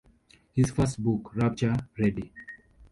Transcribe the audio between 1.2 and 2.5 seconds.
Rapture Ready!